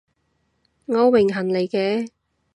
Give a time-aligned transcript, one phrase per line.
[0.87, 2.09] 我榮幸嚟嘅